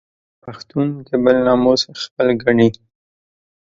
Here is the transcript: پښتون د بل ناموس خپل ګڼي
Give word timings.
پښتون 0.43 0.87
د 1.07 1.09
بل 1.23 1.35
ناموس 1.47 1.81
خپل 2.03 2.27
ګڼي 2.41 2.69